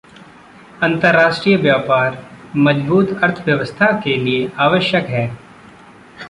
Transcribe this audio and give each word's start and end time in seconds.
अंतर्राष्ट्रीय 0.83 1.55
व्यापार 1.57 2.17
मज़बूत 2.55 3.19
अर्थव्यवस्था 3.23 3.91
के 4.03 4.15
लिए 4.17 4.49
आवश्यक 4.59 5.05
है। 5.05 5.27